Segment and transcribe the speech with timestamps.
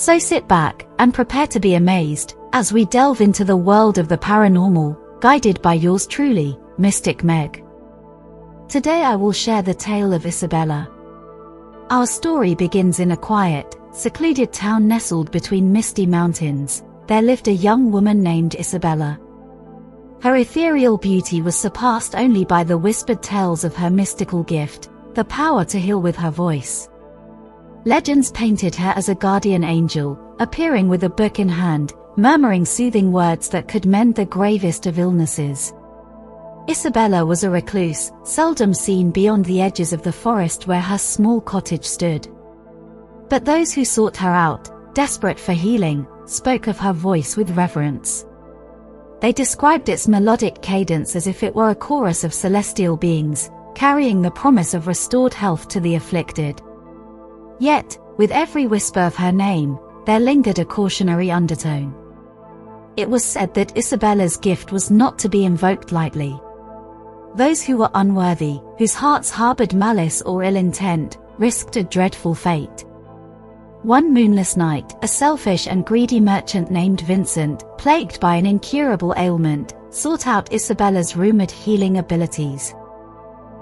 [0.00, 4.08] So sit back and prepare to be amazed as we delve into the world of
[4.08, 7.62] the paranormal, guided by yours truly, Mystic Meg.
[8.66, 10.88] Today I will share the tale of Isabella.
[11.90, 16.82] Our story begins in a quiet, secluded town nestled between misty mountains.
[17.06, 19.20] There lived a young woman named Isabella.
[20.22, 25.24] Her ethereal beauty was surpassed only by the whispered tales of her mystical gift, the
[25.26, 26.88] power to heal with her voice.
[27.86, 33.10] Legends painted her as a guardian angel, appearing with a book in hand, murmuring soothing
[33.10, 35.72] words that could mend the gravest of illnesses.
[36.68, 41.40] Isabella was a recluse, seldom seen beyond the edges of the forest where her small
[41.40, 42.28] cottage stood.
[43.30, 48.26] But those who sought her out, desperate for healing, spoke of her voice with reverence.
[49.20, 54.20] They described its melodic cadence as if it were a chorus of celestial beings, carrying
[54.20, 56.60] the promise of restored health to the afflicted.
[57.60, 61.94] Yet, with every whisper of her name, there lingered a cautionary undertone.
[62.96, 66.40] It was said that Isabella's gift was not to be invoked lightly.
[67.34, 72.84] Those who were unworthy, whose hearts harbored malice or ill intent, risked a dreadful fate.
[73.82, 79.74] One moonless night, a selfish and greedy merchant named Vincent, plagued by an incurable ailment,
[79.90, 82.74] sought out Isabella's rumored healing abilities.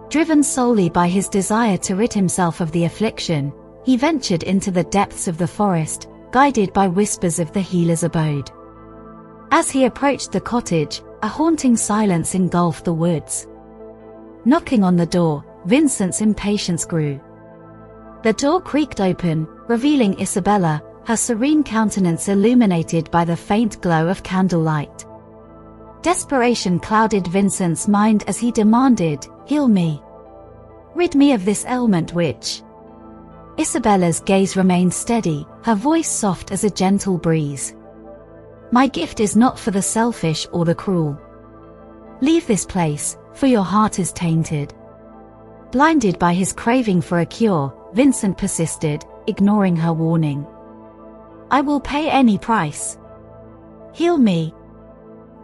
[0.08, 3.52] Driven solely by his desire to rid himself of the affliction,
[3.88, 8.50] he ventured into the depths of the forest, guided by whispers of the healer's abode.
[9.50, 13.46] As he approached the cottage, a haunting silence engulfed the woods.
[14.44, 17.18] Knocking on the door, Vincent's impatience grew.
[18.24, 24.22] The door creaked open, revealing Isabella, her serene countenance illuminated by the faint glow of
[24.22, 25.06] candlelight.
[26.02, 30.02] Desperation clouded Vincent's mind as he demanded, Heal me.
[30.94, 32.62] Rid me of this ailment which.
[33.58, 37.74] Isabella's gaze remained steady, her voice soft as a gentle breeze.
[38.70, 41.20] My gift is not for the selfish or the cruel.
[42.20, 44.74] Leave this place, for your heart is tainted.
[45.72, 50.46] Blinded by his craving for a cure, Vincent persisted, ignoring her warning.
[51.50, 52.96] I will pay any price.
[53.92, 54.54] Heal me.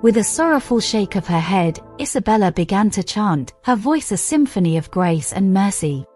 [0.02, 4.76] With a sorrowful shake of her head, Isabella began to chant, her voice a symphony
[4.76, 6.06] of grace and mercy.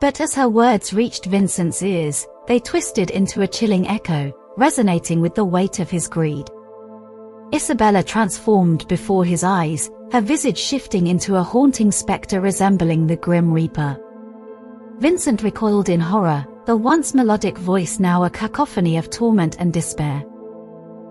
[0.00, 5.34] But as her words reached Vincent's ears, they twisted into a chilling echo, resonating with
[5.34, 6.50] the weight of his greed.
[7.54, 13.52] Isabella transformed before his eyes, her visage shifting into a haunting spectre resembling the Grim
[13.52, 13.98] Reaper.
[14.98, 20.24] Vincent recoiled in horror, the once melodic voice now a cacophony of torment and despair.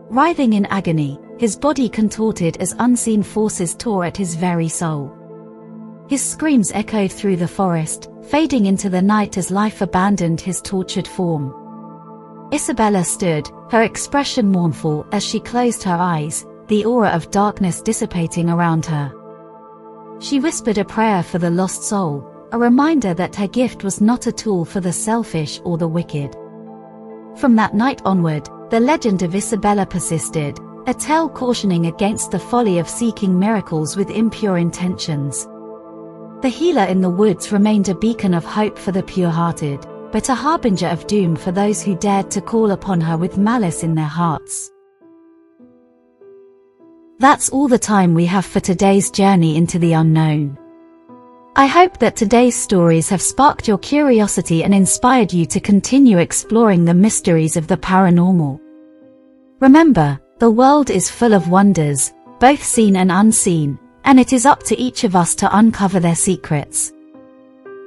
[0.09, 5.11] Writhing in agony, his body contorted as unseen forces tore at his very soul.
[6.07, 11.07] His screams echoed through the forest, fading into the night as life abandoned his tortured
[11.07, 11.53] form.
[12.53, 18.49] Isabella stood, her expression mournful as she closed her eyes, the aura of darkness dissipating
[18.49, 19.11] around her.
[20.19, 24.27] She whispered a prayer for the lost soul, a reminder that her gift was not
[24.27, 26.33] a tool for the selfish or the wicked.
[27.35, 30.57] From that night onward, the legend of Isabella persisted,
[30.87, 35.47] a tale cautioning against the folly of seeking miracles with impure intentions.
[36.45, 39.79] The healer in the woods remained a beacon of hope for the pure-hearted,
[40.11, 43.81] but a harbinger of doom for those who dared to call upon her with malice
[43.81, 44.69] in their hearts.
[47.17, 50.55] That's all the time we have for today's journey into the unknown.
[51.55, 56.85] I hope that today's stories have sparked your curiosity and inspired you to continue exploring
[56.85, 58.59] the mysteries of the paranormal.
[59.61, 64.63] Remember, the world is full of wonders, both seen and unseen, and it is up
[64.63, 66.93] to each of us to uncover their secrets.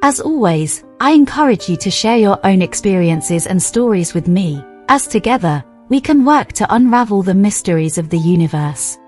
[0.03, 5.07] As always, I encourage you to share your own experiences and stories with me, as
[5.07, 8.99] together, we can work to unravel the mysteries of the universe.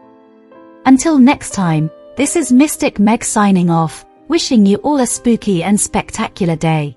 [0.86, 5.78] Until next time, this is Mystic Meg signing off, wishing you all a spooky and
[5.78, 6.96] spectacular day.